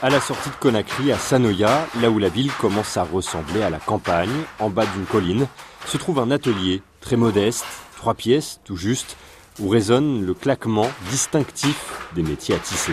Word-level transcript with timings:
à 0.00 0.10
la 0.10 0.20
sortie 0.20 0.50
de 0.50 0.54
Conakry 0.60 1.10
à 1.10 1.18
Sanoya, 1.18 1.86
là 2.00 2.10
où 2.10 2.18
la 2.18 2.28
ville 2.28 2.52
commence 2.52 2.96
à 2.96 3.02
ressembler 3.02 3.62
à 3.62 3.70
la 3.70 3.78
campagne, 3.78 4.30
en 4.60 4.70
bas 4.70 4.86
d'une 4.86 5.06
colline, 5.06 5.46
se 5.86 5.96
trouve 5.96 6.20
un 6.20 6.30
atelier 6.30 6.82
très 7.00 7.16
modeste, 7.16 7.66
trois 7.96 8.14
pièces 8.14 8.60
tout 8.64 8.76
juste, 8.76 9.16
où 9.58 9.68
résonne 9.68 10.24
le 10.24 10.34
claquement 10.34 10.88
distinctif 11.10 12.08
des 12.14 12.22
métiers 12.22 12.54
à 12.54 12.58
tisser. 12.58 12.92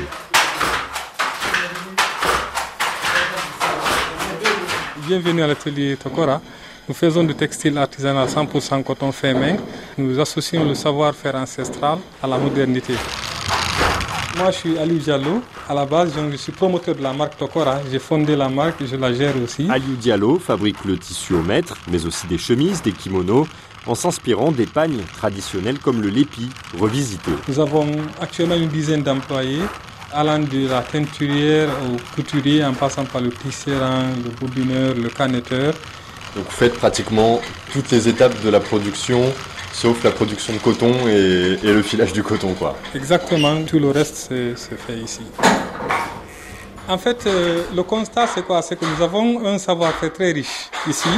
Bienvenue 5.07 5.43
à 5.43 5.47
l'atelier 5.47 5.97
Tokora. 5.97 6.41
Nous 6.87 6.95
faisons 6.95 7.23
du 7.23 7.35
textile 7.35 7.77
artisanal 7.77 8.27
100% 8.27 8.83
coton 8.83 9.11
fait 9.11 9.35
main. 9.35 9.57
Nous 9.99 10.19
associons 10.19 10.65
le 10.65 10.73
savoir-faire 10.73 11.35
ancestral 11.35 11.99
à 12.23 12.27
la 12.27 12.39
modernité. 12.39 12.95
Moi, 14.37 14.51
je 14.51 14.57
suis 14.57 14.77
Ali 14.77 14.97
Diallo. 14.97 15.41
À 15.69 15.73
la 15.73 15.85
base, 15.85 16.11
je 16.29 16.35
suis 16.35 16.51
promoteur 16.51 16.93
de 16.95 17.01
la 17.01 17.13
marque 17.13 17.37
Tokora. 17.37 17.79
J'ai 17.89 17.99
fondé 17.99 18.35
la 18.35 18.49
marque 18.49 18.81
et 18.81 18.87
je 18.87 18.97
la 18.97 19.13
gère 19.13 19.33
aussi. 19.41 19.65
Aliou 19.69 19.95
Diallo 19.95 20.39
fabrique 20.39 20.83
le 20.83 20.97
tissu 20.97 21.33
au 21.33 21.41
mètre, 21.41 21.77
mais 21.89 22.05
aussi 22.05 22.27
des 22.27 22.37
chemises, 22.37 22.81
des 22.81 22.91
kimonos, 22.91 23.47
en 23.85 23.95
s'inspirant 23.95 24.51
des 24.51 24.65
pagnes 24.65 25.01
traditionnelles 25.17 25.79
comme 25.79 26.01
le 26.01 26.09
lépi, 26.09 26.49
revisité. 26.77 27.31
Nous 27.47 27.59
avons 27.61 27.87
actuellement 28.19 28.55
une 28.55 28.67
dizaine 28.67 29.03
d'employés, 29.03 29.61
allant 30.11 30.39
de 30.39 30.67
la 30.67 30.81
teinturière 30.81 31.69
au 31.89 32.15
couturier, 32.15 32.65
en 32.65 32.73
passant 32.73 33.05
par 33.05 33.21
le 33.21 33.29
tisserand, 33.29 34.09
le 34.21 34.31
boudineur, 34.31 34.95
le 34.95 35.07
canetteur. 35.09 35.73
Donc 36.35 36.43
vous 36.43 36.51
faites 36.51 36.73
pratiquement 36.73 37.39
toutes 37.71 37.89
les 37.91 38.09
étapes 38.09 38.43
de 38.43 38.49
la 38.49 38.59
production 38.59 39.21
sauf 39.75 40.03
la 40.03 40.11
production 40.11 40.53
de 40.53 40.59
coton 40.59 40.93
et, 41.07 41.57
le 41.61 41.81
filage 41.81 42.13
du 42.13 42.23
coton. 42.23 42.53
Quoi. 42.53 42.77
Exactement, 42.95 43.63
tout 43.63 43.79
le 43.79 43.91
reste 43.91 44.29
se 44.55 44.75
fait 44.75 44.97
ici. 44.97 45.21
En 46.87 46.97
fait, 46.97 47.25
euh, 47.25 47.63
le 47.75 47.83
constat, 47.83 48.27
c'est 48.27 48.45
quoi? 48.45 48.61
C'est 48.61 48.77
que 48.79 48.85
nous 48.85 49.03
avons 49.03 49.45
un 49.45 49.57
savoir-faire 49.57 50.13
très 50.13 50.31
riche 50.31 50.69
ici, 50.87 51.09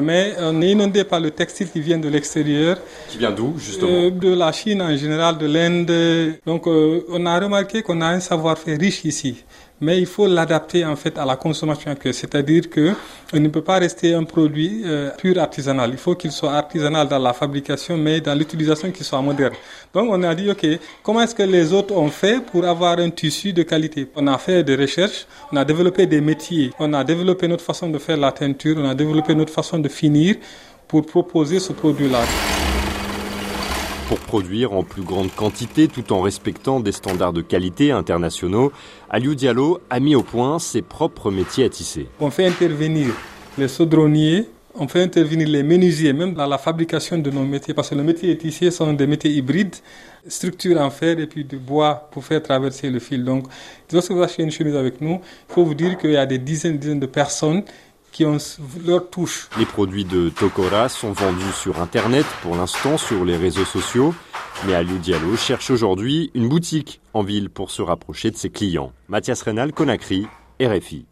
mais 0.00 0.34
on 0.40 0.60
est 0.60 0.72
inondé 0.72 1.04
par 1.04 1.20
le 1.20 1.30
textile 1.30 1.70
qui 1.70 1.80
vient 1.80 1.98
de 1.98 2.08
l'extérieur. 2.08 2.76
Qui 3.08 3.18
vient 3.18 3.30
d'où, 3.30 3.54
justement? 3.56 3.90
Euh, 3.90 4.10
De 4.10 4.34
la 4.34 4.50
Chine 4.50 4.82
en 4.82 4.96
général, 4.96 5.38
de 5.38 5.46
l'Inde. 5.46 6.38
Donc, 6.44 6.66
euh, 6.66 7.06
on 7.08 7.24
a 7.24 7.38
remarqué 7.38 7.82
qu'on 7.82 8.00
a 8.00 8.08
un 8.08 8.20
savoir-faire 8.20 8.78
riche 8.78 9.04
ici 9.04 9.44
mais 9.82 9.98
il 9.98 10.06
faut 10.06 10.28
l'adapter 10.28 10.84
en 10.86 10.96
fait 10.96 11.18
à 11.18 11.24
la 11.26 11.36
consommation 11.36 11.90
actuelle. 11.90 12.14
C'est-à-dire 12.14 12.70
que 12.70 12.94
on 13.34 13.40
ne 13.40 13.48
peut 13.48 13.62
pas 13.62 13.78
rester 13.78 14.14
un 14.14 14.22
produit 14.22 14.82
euh, 14.84 15.10
pur 15.18 15.38
artisanal. 15.38 15.90
Il 15.90 15.98
faut 15.98 16.14
qu'il 16.14 16.30
soit 16.30 16.52
artisanal 16.54 17.08
dans 17.08 17.18
la 17.18 17.32
fabrication, 17.32 17.96
mais 17.96 18.20
dans 18.20 18.34
l'utilisation 18.38 18.90
qu'il 18.92 19.04
soit 19.04 19.20
moderne. 19.20 19.54
Donc 19.92 20.08
on 20.08 20.22
a 20.22 20.34
dit 20.34 20.48
ok, 20.48 20.66
comment 21.02 21.20
est-ce 21.22 21.34
que 21.34 21.42
les 21.42 21.72
autres 21.72 21.94
ont 21.96 22.10
fait 22.10 22.40
pour 22.40 22.64
avoir 22.64 22.98
un 23.00 23.10
tissu 23.10 23.52
de 23.52 23.64
qualité? 23.64 24.08
On 24.14 24.26
a 24.28 24.38
fait 24.38 24.62
des 24.62 24.76
recherches, 24.76 25.26
on 25.50 25.56
a 25.56 25.64
développé 25.64 26.06
des 26.06 26.20
métiers, 26.20 26.70
on 26.78 26.92
a 26.94 27.02
développé 27.02 27.48
notre 27.48 27.64
façon 27.64 27.90
de 27.90 27.98
faire 27.98 28.16
la 28.16 28.30
teinture, 28.30 28.76
on 28.78 28.88
a 28.88 28.94
développé 28.94 29.34
notre 29.34 29.52
façon 29.52 29.80
de 29.80 29.88
finir 29.88 30.36
pour 30.86 31.04
proposer 31.04 31.58
ce 31.58 31.72
produit-là 31.72 32.20
pour 34.12 34.20
produire 34.20 34.74
en 34.74 34.82
plus 34.82 35.00
grande 35.00 35.34
quantité 35.34 35.88
tout 35.88 36.12
en 36.12 36.20
respectant 36.20 36.80
des 36.80 36.92
standards 36.92 37.32
de 37.32 37.40
qualité 37.40 37.92
internationaux, 37.92 38.70
Aliou 39.08 39.34
Diallo 39.34 39.80
a 39.88 40.00
mis 40.00 40.14
au 40.14 40.22
point 40.22 40.58
ses 40.58 40.82
propres 40.82 41.30
métiers 41.30 41.64
à 41.64 41.70
tisser. 41.70 42.08
On 42.20 42.30
fait 42.30 42.46
intervenir 42.46 43.06
les 43.56 43.68
saudronniers, 43.68 44.50
on 44.74 44.86
fait 44.86 45.02
intervenir 45.02 45.48
les 45.48 45.62
menuisiers, 45.62 46.12
même 46.12 46.34
dans 46.34 46.46
la 46.46 46.58
fabrication 46.58 47.16
de 47.16 47.30
nos 47.30 47.44
métiers, 47.44 47.72
parce 47.72 47.88
que 47.88 47.94
les 47.94 48.02
métiers 48.02 48.36
tissés 48.36 48.70
sont 48.70 48.92
des 48.92 49.06
métiers 49.06 49.30
hybrides, 49.30 49.76
structure 50.28 50.78
en 50.78 50.90
fer 50.90 51.18
et 51.18 51.26
puis 51.26 51.44
du 51.46 51.56
bois 51.56 52.10
pour 52.12 52.22
faire 52.22 52.42
traverser 52.42 52.90
le 52.90 52.98
fil. 52.98 53.24
Donc, 53.24 53.46
lorsque 53.90 54.10
vous 54.10 54.22
achetez 54.22 54.42
une 54.42 54.50
chemise 54.50 54.76
avec 54.76 55.00
nous, 55.00 55.22
il 55.48 55.54
faut 55.54 55.64
vous 55.64 55.74
dire 55.74 55.96
qu'il 55.96 56.10
y 56.10 56.18
a 56.18 56.26
des 56.26 56.36
dizaines, 56.36 56.76
dizaines 56.76 57.00
de 57.00 57.06
personnes 57.06 57.62
Les 59.58 59.64
produits 59.64 60.04
de 60.04 60.28
Tokora 60.28 60.88
sont 60.88 61.12
vendus 61.12 61.52
sur 61.54 61.80
Internet 61.80 62.26
pour 62.42 62.56
l'instant 62.56 62.98
sur 62.98 63.24
les 63.24 63.36
réseaux 63.36 63.64
sociaux. 63.64 64.14
Mais 64.66 64.74
Aliou 64.74 64.98
Diallo 64.98 65.36
cherche 65.36 65.70
aujourd'hui 65.70 66.30
une 66.34 66.48
boutique 66.48 67.00
en 67.14 67.22
ville 67.22 67.48
pour 67.48 67.70
se 67.70 67.80
rapprocher 67.80 68.30
de 68.30 68.36
ses 68.36 68.50
clients. 68.50 68.92
Mathias 69.08 69.42
Rénal, 69.42 69.72
Conakry, 69.72 70.26
RFI. 70.60 71.06